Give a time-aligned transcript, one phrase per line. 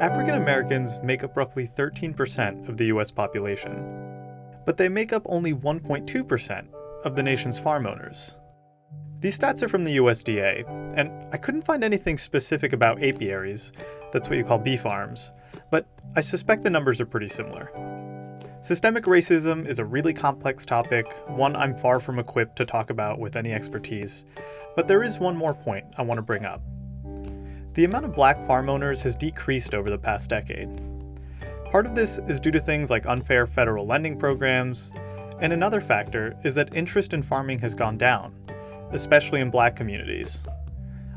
[0.00, 3.82] African Americans make up roughly 13% of the US population,
[4.64, 6.66] but they make up only 1.2%
[7.04, 8.36] of the nation's farm owners.
[9.18, 10.64] These stats are from the USDA,
[10.96, 13.72] and I couldn't find anything specific about apiaries,
[14.12, 15.32] that's what you call bee farms,
[15.68, 15.84] but
[16.14, 17.68] I suspect the numbers are pretty similar.
[18.60, 23.18] Systemic racism is a really complex topic, one I'm far from equipped to talk about
[23.18, 24.24] with any expertise,
[24.76, 26.62] but there is one more point I want to bring up.
[27.74, 30.68] The amount of black farm owners has decreased over the past decade.
[31.70, 34.94] Part of this is due to things like unfair federal lending programs,
[35.40, 38.34] and another factor is that interest in farming has gone down,
[38.90, 40.44] especially in black communities.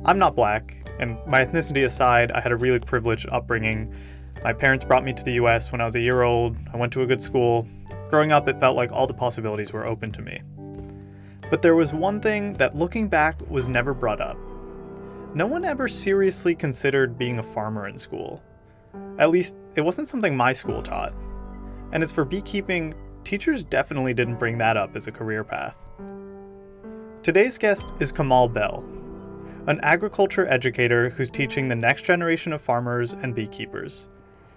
[0.04, 3.96] I'm not black, and my ethnicity aside, I had a really privileged upbringing.
[4.44, 6.92] My parents brought me to the US when I was a year old, I went
[6.94, 7.66] to a good school.
[8.10, 10.42] Growing up, it felt like all the possibilities were open to me.
[11.50, 14.38] But there was one thing that looking back was never brought up
[15.34, 18.44] no one ever seriously considered being a farmer in school.
[19.18, 21.14] At least, it wasn't something my school taught.
[21.94, 25.88] And as for beekeeping, teachers definitely didn't bring that up as a career path.
[27.24, 28.84] Today's guest is Kamal Bell,
[29.68, 34.10] an agriculture educator who's teaching the next generation of farmers and beekeepers,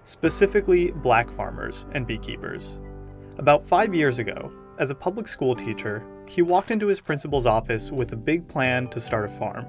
[0.02, 2.80] specifically black farmers and beekeepers.
[3.38, 7.92] About five years ago, as a public school teacher, he walked into his principal's office
[7.92, 9.66] with a big plan to start a farm.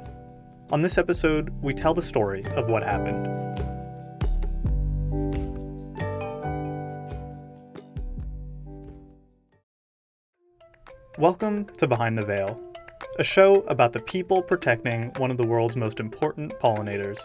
[0.71, 3.27] On this episode, we tell the story of what happened.
[11.19, 12.59] Welcome to Behind the Veil,
[13.19, 17.19] a show about the people protecting one of the world's most important pollinators.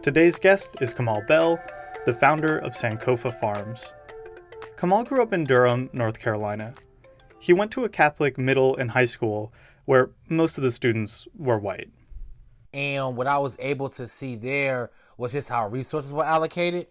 [0.00, 1.58] Today's guest is Kamal Bell,
[2.06, 3.92] the founder of Sankofa Farms.
[4.76, 6.74] Kamal grew up in Durham, North Carolina.
[7.40, 9.52] He went to a Catholic middle and high school
[9.84, 11.90] where most of the students were white.
[12.72, 16.86] And what I was able to see there was just how resources were allocated.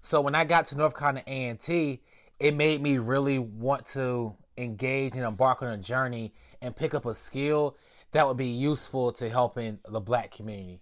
[0.00, 2.00] So when I got to North Carolina A&T,
[2.38, 7.06] it made me really want to engage and embark on a journey and pick up
[7.06, 7.76] a skill
[8.12, 10.80] that would be useful to helping the black community.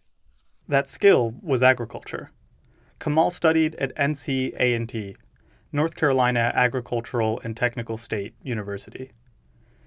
[0.68, 2.30] That skill was agriculture.
[3.00, 5.16] Kamal studied at NC A&T,
[5.72, 9.12] North Carolina Agricultural and Technical State University.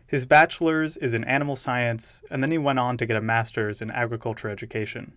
[0.07, 3.81] His bachelor's is in animal science, and then he went on to get a master's
[3.81, 5.13] in agriculture education.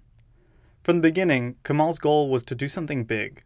[0.82, 3.42] From the beginning, Kamal's goal was to do something big,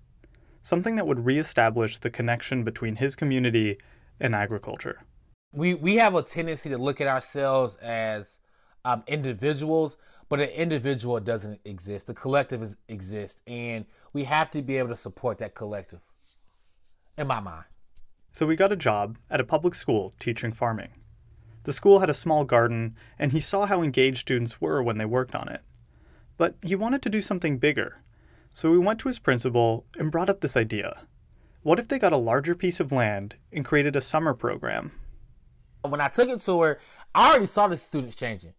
[0.60, 3.78] something that would reestablish the connection between his community
[4.20, 5.02] and agriculture.
[5.52, 8.38] We we have a tendency to look at ourselves as
[8.84, 9.96] um, individuals,
[10.28, 12.06] but an individual doesn't exist.
[12.06, 16.00] The collective is, exists, and we have to be able to support that collective.
[17.18, 17.64] In my mind.
[18.30, 20.90] So we got a job at a public school teaching farming.
[21.64, 25.04] The school had a small garden, and he saw how engaged students were when they
[25.04, 25.60] worked on it.
[26.36, 28.02] But he wanted to do something bigger.
[28.50, 31.06] So he went to his principal and brought up this idea.
[31.62, 34.92] What if they got a larger piece of land and created a summer program?
[35.82, 36.80] When I took it to her,
[37.14, 38.54] I already saw the students changing.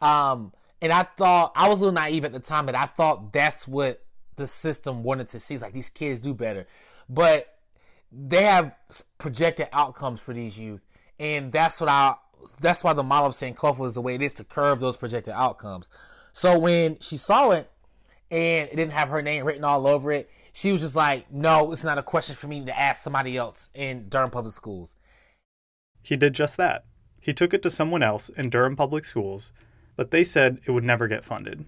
[0.00, 3.32] Um, and I thought, I was a little naive at the time, but I thought
[3.32, 4.04] that's what
[4.36, 5.54] the system wanted to see.
[5.54, 6.66] It's like these kids do better.
[7.08, 7.54] But
[8.10, 8.74] they have
[9.18, 10.82] projected outcomes for these youth.
[11.18, 12.16] And that's what I
[12.60, 13.56] that's why the model of St.
[13.56, 15.90] Sankofa is the way it is to curve those projected outcomes.
[16.32, 17.70] So when she saw it
[18.30, 21.72] and it didn't have her name written all over it, she was just like, no,
[21.72, 24.96] it's not a question for me to ask somebody else in Durham Public Schools.
[26.02, 26.84] He did just that.
[27.20, 29.52] He took it to someone else in Durham Public Schools,
[29.96, 31.64] but they said it would never get funded.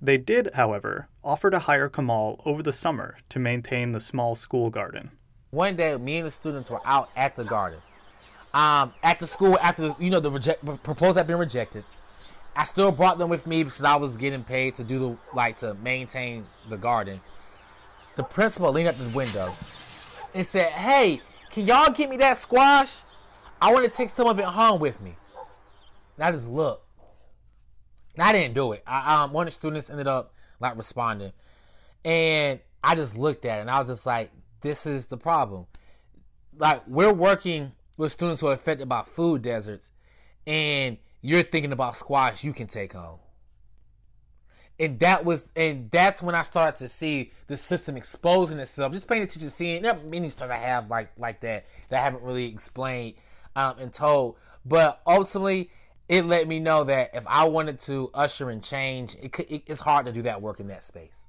[0.00, 4.70] They did, however, offer to hire Kamal over the summer to maintain the small school
[4.70, 5.10] garden.
[5.50, 7.80] One day, me and the students were out at the garden
[8.58, 11.84] um, at the school after you know the reject proposal had been rejected.
[12.56, 15.58] I still brought them with me because I was getting paid to do the like
[15.58, 17.20] to maintain the garden.
[18.16, 19.54] The principal leaned up the window
[20.34, 22.96] and said, "Hey, can y'all get me that squash?
[23.62, 25.14] I want to take some of it home with me."
[26.16, 26.84] And I just looked.
[28.18, 28.82] I didn't do it.
[28.84, 31.30] I, um, one of the students ended up like responding,
[32.04, 34.32] and I just looked at it and I was just like,
[34.62, 35.66] "This is the problem.
[36.58, 39.90] Like we're working with students who are affected by food deserts,
[40.46, 43.18] and you're thinking about squash you can take home.
[44.80, 48.92] And that was, and that's when I started to see the system exposing itself.
[48.92, 52.22] Just paying attention, seeing there many stories I have like like that that I haven't
[52.22, 53.16] really explained
[53.56, 54.36] um, and told.
[54.64, 55.70] But ultimately,
[56.08, 59.64] it let me know that if I wanted to usher in change, it, could, it,
[59.66, 61.26] it's hard to do that work in that space.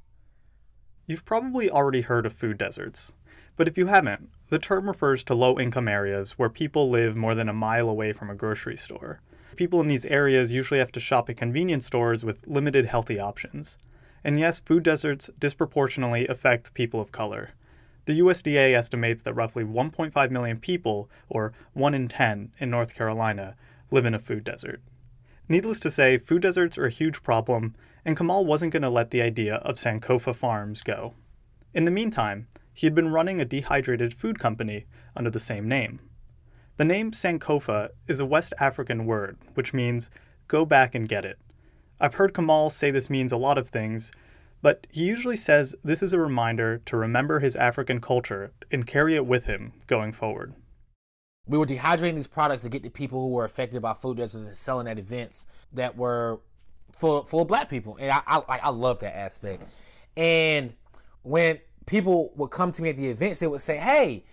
[1.07, 3.13] You've probably already heard of food deserts.
[3.57, 7.35] But if you haven't, the term refers to low income areas where people live more
[7.35, 9.21] than a mile away from a grocery store.
[9.55, 13.77] People in these areas usually have to shop at convenience stores with limited healthy options.
[14.23, 17.51] And yes, food deserts disproportionately affect people of color.
[18.05, 23.55] The USDA estimates that roughly 1.5 million people, or 1 in 10 in North Carolina,
[23.91, 24.81] live in a food desert.
[25.47, 29.11] Needless to say, food deserts are a huge problem, and Kamal wasn't going to let
[29.11, 31.13] the idea of Sankofa Farms go.
[31.73, 32.47] In the meantime,
[32.79, 35.99] he had been running a dehydrated food company under the same name.
[36.77, 40.09] The name Sankofa is a West African word, which means
[40.47, 41.37] go back and get it.
[41.99, 44.13] I've heard Kamal say this means a lot of things,
[44.61, 49.13] but he usually says this is a reminder to remember his African culture and carry
[49.15, 50.53] it with him going forward.
[51.47, 54.45] We were dehydrating these products to get to people who were affected by food deserts
[54.45, 56.39] and selling at events that were
[56.97, 57.97] for for black people.
[57.99, 59.63] And I, I, I love that aspect.
[60.15, 60.75] And
[61.23, 61.59] when
[61.89, 64.23] people would come to me at the events, they would say, Hey,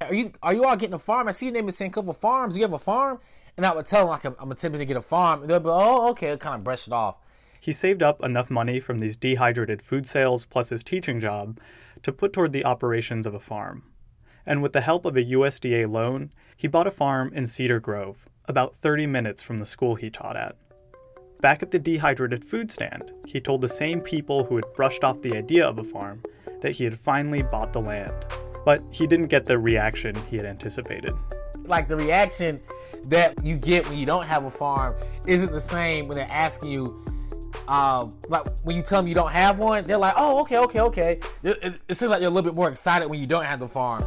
[0.00, 1.28] are you are you all getting a farm?
[1.28, 2.54] I see your name is Sankofa Farms.
[2.54, 3.20] Do you have a farm?
[3.56, 5.42] And I would tell them like I'm, I'm attempting to get a farm.
[5.42, 7.16] And they'll be, oh, okay, kind of brush it off.
[7.60, 11.58] He saved up enough money from these dehydrated food sales plus his teaching job
[12.02, 13.84] to put toward the operations of a farm.
[14.44, 18.28] And with the help of a USDA loan, he bought a farm in Cedar Grove,
[18.44, 20.56] about 30 minutes from the school he taught at.
[21.40, 25.22] Back at the dehydrated food stand, he told the same people who had brushed off
[25.22, 26.22] the idea of a farm
[26.66, 28.12] that he had finally bought the land.
[28.64, 31.12] But he didn't get the reaction he had anticipated.
[31.64, 32.60] Like the reaction
[33.04, 34.96] that you get when you don't have a farm
[35.28, 37.04] isn't the same when they're asking you,
[37.68, 40.80] um, like when you tell them you don't have one, they're like, oh, okay, okay,
[40.80, 41.20] okay.
[41.44, 43.60] It, it, it seems like you're a little bit more excited when you don't have
[43.60, 44.02] the farm.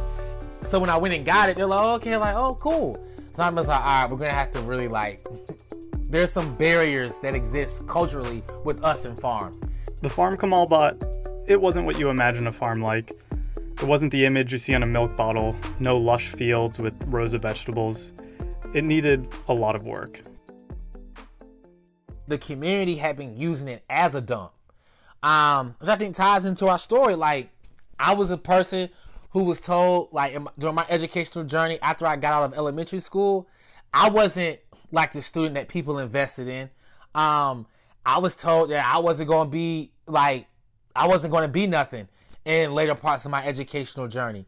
[0.60, 3.02] So when I went and got it, they're like, oh, okay, like, oh, cool.
[3.32, 5.22] So I'm just like, all right, we're gonna have to really like.
[6.10, 9.62] There's some barriers that exist culturally with us and farms.
[10.02, 10.96] The farm Kamal bought,
[11.50, 13.10] it wasn't what you imagine a farm like.
[13.10, 17.34] It wasn't the image you see on a milk bottle, no lush fields with rows
[17.34, 18.12] of vegetables.
[18.72, 20.20] It needed a lot of work.
[22.28, 24.52] The community had been using it as a dump,
[25.24, 27.16] um, which I think ties into our story.
[27.16, 27.50] Like,
[27.98, 28.88] I was a person
[29.30, 33.48] who was told, like, during my educational journey after I got out of elementary school,
[33.92, 34.60] I wasn't
[34.92, 36.70] like the student that people invested in.
[37.12, 37.66] Um,
[38.06, 40.46] I was told that I wasn't going to be like,
[40.94, 42.08] I wasn't going to be nothing
[42.44, 44.46] in later parts of my educational journey.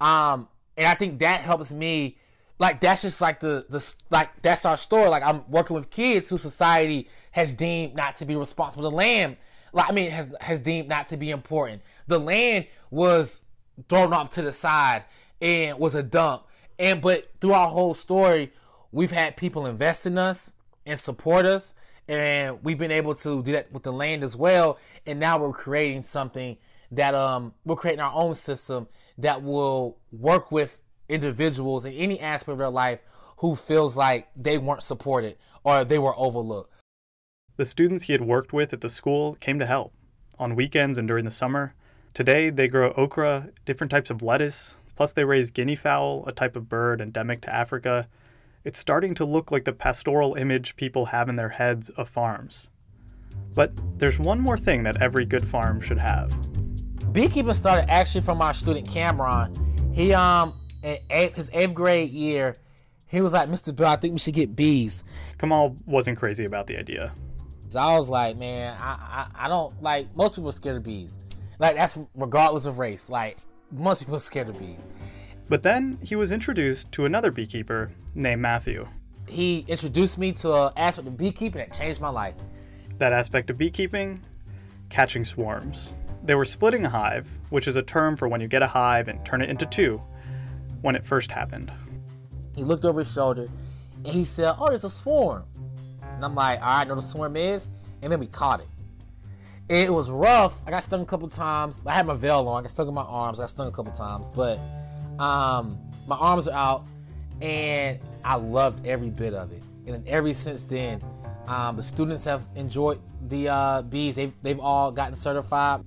[0.00, 2.16] Um, and I think that helps me
[2.58, 5.08] like that's just like the the like that's our story.
[5.08, 8.84] Like I'm working with kids who society has deemed not to be responsible.
[8.88, 9.36] The land,
[9.72, 11.82] like I mean, has has deemed not to be important.
[12.06, 13.40] The land was
[13.88, 15.04] thrown off to the side
[15.40, 16.44] and was a dump.
[16.78, 18.52] And but through our whole story,
[18.92, 20.54] we've had people invest in us
[20.86, 21.74] and support us,
[22.08, 24.78] and we've been able to do that with the land as well.
[25.06, 26.58] And now we're creating something
[26.90, 28.88] that um we're creating our own system
[29.18, 33.02] that will work with individuals in any aspect of their life
[33.38, 36.72] who feels like they weren't supported or they were overlooked.
[37.56, 39.92] The students he had worked with at the school came to help
[40.38, 41.74] on weekends and during the summer.
[42.14, 46.56] Today, they grow okra, different types of lettuce, plus, they raise guinea fowl, a type
[46.56, 48.08] of bird endemic to Africa.
[48.64, 52.70] It's starting to look like the pastoral image people have in their heads of farms.
[53.54, 56.32] But there's one more thing that every good farm should have.
[57.12, 59.54] Beekeeping started actually from our student Cameron.
[59.92, 62.56] He um in eighth, his eighth grade year,
[63.06, 63.74] he was like, Mr.
[63.74, 65.04] Bell, I think we should get bees.
[65.38, 67.12] Kamal wasn't crazy about the idea.
[67.76, 71.18] I was like, man, I, I, I don't like most people are scared of bees.
[71.58, 73.10] Like that's regardless of race.
[73.10, 73.38] Like
[73.70, 74.78] most people are scared of bees.
[75.48, 78.86] But then he was introduced to another beekeeper named Matthew.
[79.28, 82.34] He introduced me to an aspect of beekeeping that changed my life.
[82.98, 84.20] That aspect of beekeeping,
[84.88, 85.94] catching swarms.
[86.24, 89.08] They were splitting a hive, which is a term for when you get a hive
[89.08, 90.00] and turn it into two,
[90.82, 91.72] when it first happened.
[92.54, 93.48] He looked over his shoulder
[94.04, 95.44] and he said, Oh, there's a swarm.
[96.02, 97.70] And I'm like, All right, I know the swarm is.
[98.02, 98.66] And then we caught it.
[99.68, 100.60] It was rough.
[100.66, 101.82] I got stung a couple times.
[101.86, 102.58] I had my veil on.
[102.58, 103.38] I got stung in my arms.
[103.38, 104.28] I got stung a couple times.
[104.28, 104.60] But
[105.18, 106.86] um, my arms are out
[107.40, 109.62] and I loved every bit of it.
[109.86, 111.02] And ever since then,
[111.46, 114.16] um, the students have enjoyed the uh, bees.
[114.16, 115.84] They've, they've all gotten certified.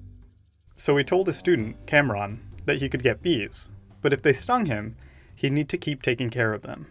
[0.75, 3.69] So we told the student, Cameron, that he could get bees
[4.05, 4.95] but if they stung him,
[5.33, 6.85] he'd need to keep taking care of them.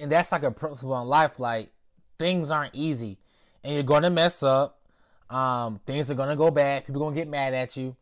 [0.00, 1.38] And that's like a principle in life.
[1.38, 1.68] Like
[2.18, 3.18] things aren't easy,
[3.62, 4.78] and you're gonna mess up.
[5.28, 6.86] Um, things are gonna go bad.
[6.86, 7.94] People are gonna get mad at you.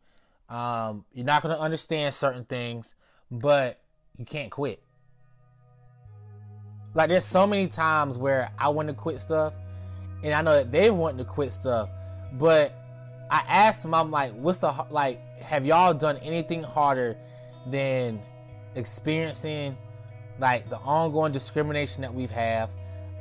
[0.47, 2.95] Um, you're not gonna understand certain things,
[3.31, 3.79] but
[4.17, 4.81] you can't quit.
[6.93, 9.53] Like there's so many times where I want to quit stuff,
[10.23, 11.89] and I know that they want to quit stuff,
[12.33, 12.73] but
[13.29, 15.19] I asked them, I'm like, what's the like?
[15.39, 17.17] Have y'all done anything harder
[17.67, 18.21] than
[18.75, 19.77] experiencing
[20.39, 22.69] like the ongoing discrimination that we've have,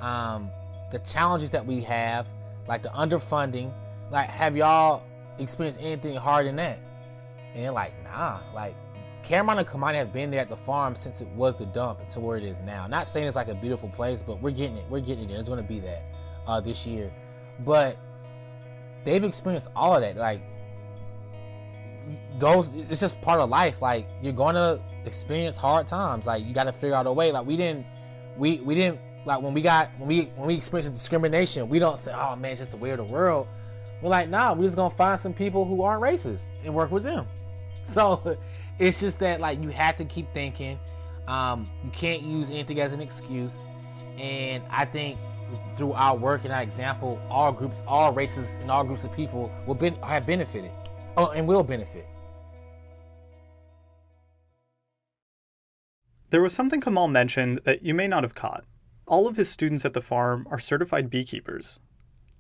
[0.01, 0.51] um,
[0.91, 2.27] the challenges that we have,
[2.69, 3.73] like the underfunding.
[4.11, 5.05] Like, have y'all
[5.39, 6.79] experienced anything harder than that.
[7.55, 8.75] And they're like, nah, like
[9.25, 12.21] Cameron and Kamani have been there at the farm since it was the dump to
[12.21, 12.87] where it is now.
[12.87, 14.85] Not saying it's like a beautiful place, but we're getting it.
[14.91, 15.39] We're getting it there.
[15.39, 16.05] It's going to be that
[16.47, 17.11] uh, this year.
[17.65, 17.97] But
[19.03, 20.17] they've experienced all of that.
[20.17, 20.43] Like
[22.39, 23.81] those, it's just part of life.
[23.81, 26.27] Like you're going to experience hard times.
[26.27, 27.33] Like you got to figure out a way.
[27.33, 27.87] Like we didn't,
[28.37, 31.71] we we didn't like when we got when we when we experienced discrimination.
[31.71, 33.49] We don't say, oh man, it's just the way of the world.
[34.03, 37.05] We're like, nah, we're just gonna find some people who aren't racist and work with
[37.05, 37.27] them.
[37.85, 38.37] So
[38.79, 40.79] it's just that like you have to keep thinking.
[41.27, 43.65] Um, you can't use anything as an excuse.
[44.19, 45.19] And I think
[45.77, 49.53] through our work and our example, all groups, all races, and all groups of people
[49.67, 50.71] will ben- have benefited,
[51.17, 52.07] oh, and will benefit.
[56.31, 58.65] There was something Kamal mentioned that you may not have caught.
[59.07, 61.79] All of his students at the farm are certified beekeepers,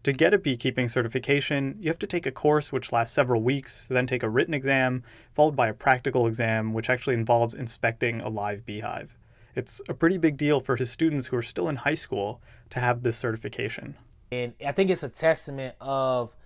[0.04, 3.86] to get a beekeeping certification, you have to take a course which lasts several weeks,
[3.86, 8.28] then take a written exam, followed by a practical exam, which actually involves inspecting a
[8.28, 9.16] live beehive.
[9.56, 12.80] It's a pretty big deal for his students who are still in high school to
[12.80, 13.96] have this certification.
[14.30, 16.36] And I think it's a testament of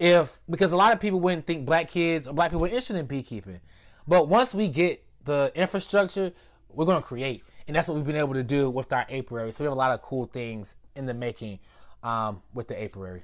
[0.00, 2.96] if, because a lot of people wouldn't think black kids or black people are interested
[2.96, 3.60] in beekeeping.
[4.08, 6.32] But once we get the infrastructure,
[6.68, 7.44] we're going to create.
[7.68, 9.52] And that's what we've been able to do with our apiary.
[9.52, 11.60] So we have a lot of cool things in the making
[12.02, 13.22] um, with the apiary.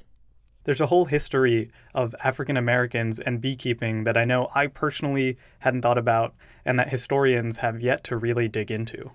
[0.64, 5.82] There's a whole history of African Americans and beekeeping that I know I personally hadn't
[5.82, 9.12] thought about and that historians have yet to really dig into.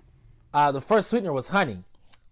[0.54, 1.84] Uh, the first sweetener was honey.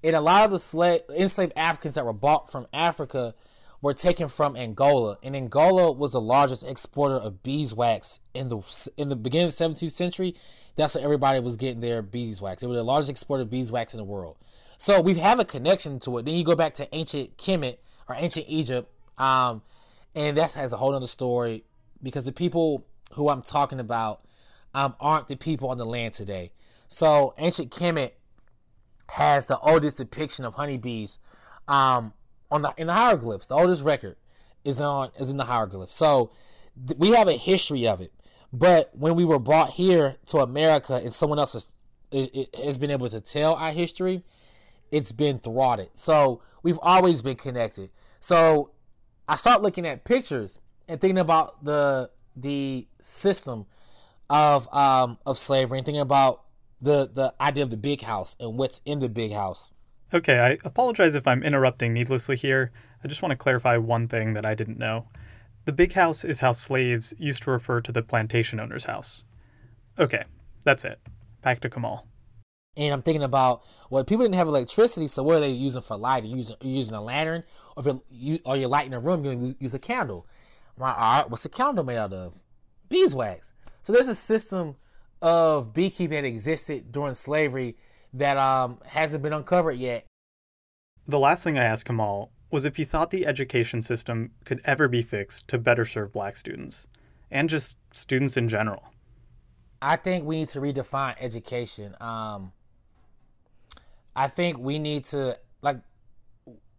[0.03, 3.35] And a lot of the slave, enslaved Africans that were bought from Africa
[3.83, 5.19] were taken from Angola.
[5.23, 9.65] And Angola was the largest exporter of beeswax in the in the beginning of the
[9.65, 10.35] 17th century.
[10.77, 12.61] That's what everybody was getting their beeswax.
[12.61, 14.37] They were the largest exporter of beeswax in the world.
[14.81, 16.25] So we have a connection to it.
[16.25, 17.77] Then you go back to ancient Kemet
[18.09, 19.61] or ancient Egypt, um,
[20.15, 21.65] and that has a whole other story
[22.03, 24.23] because the people who I'm talking about
[24.73, 26.53] um, aren't the people on the land today.
[26.89, 28.13] So ancient Kemet
[29.11, 31.19] has the oldest depiction of honeybees
[31.69, 32.15] um,
[32.51, 33.49] on the in the hieroglyphs.
[33.49, 34.17] The oldest record
[34.65, 35.95] is on is in the hieroglyphs.
[35.95, 36.31] So
[36.87, 38.15] th- we have a history of it.
[38.51, 41.67] But when we were brought here to America and someone else has,
[42.65, 44.25] has been able to tell our history,
[44.91, 45.91] it's been thwarted.
[45.95, 47.91] So we've always been connected.
[48.21, 48.71] So
[49.29, 53.67] I start looking at pictures and thinking about the the system
[54.29, 56.43] of um of slavery and thinking about
[56.81, 59.73] the the idea of the big house and what's in the big house.
[60.13, 62.73] Okay, I apologize if I'm interrupting needlessly here.
[63.05, 65.07] I just want to clarify one thing that I didn't know.
[65.67, 69.25] The big house is how slaves used to refer to the plantation owner's house.
[69.99, 70.23] Okay,
[70.65, 70.99] that's it.
[71.43, 72.07] Back to Kamal.
[72.77, 75.97] And I'm thinking about well, people didn't have electricity, so what are they using for
[75.97, 76.37] lighting?
[76.37, 77.45] Using using a lantern,
[77.77, 80.27] or if you're, you or you're lighting a room, you use a candle.
[80.77, 82.41] Right, all right, what's a candle made out of?
[82.89, 83.53] Beeswax.
[83.83, 84.77] So there's a system
[85.21, 87.77] of beekeeping that existed during slavery
[88.15, 90.07] that um, hasn't been uncovered yet.
[91.07, 94.89] The last thing I asked Kamal was if he thought the education system could ever
[94.89, 96.87] be fixed to better serve black students,
[97.31, 98.83] and just students in general.
[99.83, 101.97] I think we need to redefine education.
[102.01, 102.53] Um,
[104.15, 105.81] I think we need to like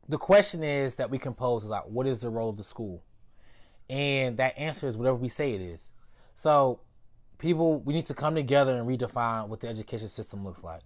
[0.08, 2.64] the question is that we can pose is like what is the role of the
[2.64, 3.04] school?
[3.90, 5.92] And that answer is whatever we say it is.
[6.36, 6.82] So
[7.38, 10.82] people we need to come together and redefine what the education system looks like.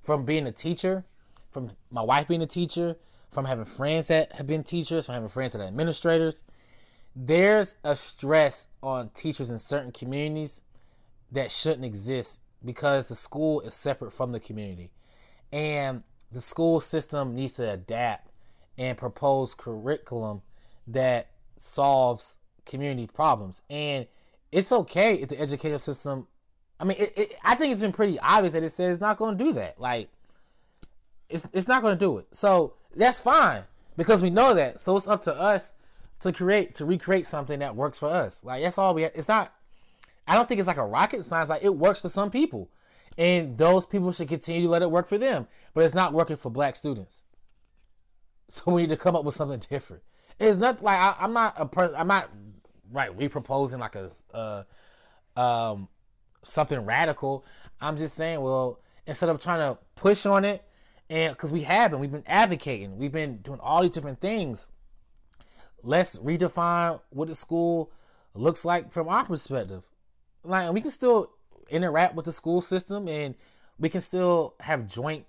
[0.00, 1.04] From being a teacher,
[1.50, 2.96] from my wife being a teacher,
[3.30, 6.44] from having friends that have been teachers, from having friends that are administrators,
[7.14, 10.62] there's a stress on teachers in certain communities
[11.32, 14.90] that shouldn't exist because the school is separate from the community.
[15.52, 18.30] And the school system needs to adapt
[18.76, 20.42] and propose curriculum
[20.86, 23.62] that solves community problems.
[23.70, 24.06] And
[24.52, 26.26] it's okay if the education system,
[26.78, 29.16] I mean, it, it, I think it's been pretty obvious that it says it's not
[29.16, 29.80] going to do that.
[29.80, 30.08] Like,
[31.28, 32.26] it's, it's not going to do it.
[32.32, 33.62] So that's fine
[33.96, 34.80] because we know that.
[34.80, 35.72] So it's up to us
[36.20, 38.44] to create, to recreate something that works for us.
[38.44, 39.04] Like, that's all we.
[39.04, 39.52] It's not,
[40.26, 41.48] I don't think it's like a rocket science.
[41.48, 42.68] Like, it works for some people
[43.18, 45.46] and those people should continue to let it work for them.
[45.74, 47.22] But it's not working for black students.
[48.48, 50.02] So we need to come up with something different.
[50.38, 51.96] It's not like I, am not a person.
[51.98, 52.30] I'm not
[52.92, 55.88] right reproposing like a uh, um
[56.44, 57.44] something radical.
[57.80, 60.62] I'm just saying, well, instead of trying to push on it,
[61.08, 64.68] and because we have been, we've been advocating, we've been doing all these different things.
[65.82, 67.92] Let's redefine what the school
[68.34, 69.88] looks like from our perspective.
[70.42, 71.35] Like we can still
[71.70, 73.34] interact with the school system and
[73.78, 75.26] we can still have joint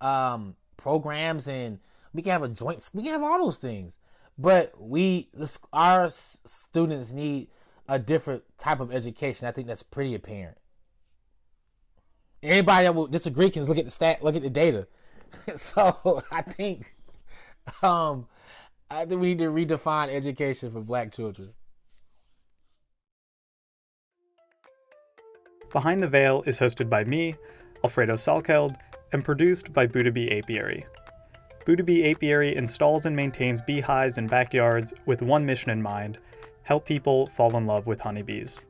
[0.00, 1.78] um, programs and
[2.12, 3.98] we can have a joint we can have all those things
[4.38, 5.28] But we,
[5.72, 7.48] our students need
[7.88, 9.46] a different type of education.
[9.48, 10.58] I think that's pretty apparent.
[12.42, 14.86] Anybody that will disagree can look at the stat, look at the data.
[15.56, 16.94] so I think,
[17.82, 18.28] um,
[18.90, 21.54] I think we need to redefine education for Black children.
[25.72, 27.34] Behind the Veil is hosted by me,
[27.84, 28.76] Alfredo Salkeld,
[29.12, 30.86] and produced by Buddha Bee Apiary.
[31.64, 36.18] Buddha Bee Apiary installs and maintains beehives in backyards with one mission in mind
[36.66, 38.64] help people fall in love with honeybees.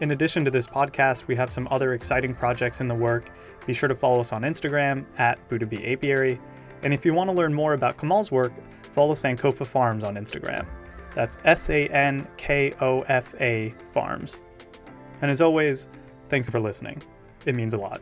[0.00, 3.30] In addition to this podcast, we have some other exciting projects in the work.
[3.66, 6.40] Be sure to follow us on Instagram at Buddha Bee Apiary.
[6.84, 8.52] And if you want to learn more about Kamal's work,
[8.92, 10.68] follow Sankofa Farms on Instagram.
[11.16, 14.40] That's S A N K O F A Farms.
[15.20, 15.88] And as always,
[16.32, 17.00] thanks for listening.
[17.44, 18.00] It means a lot.